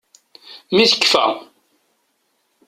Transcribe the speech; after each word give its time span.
Mi 0.73 0.83
tekkfa. 0.91 1.25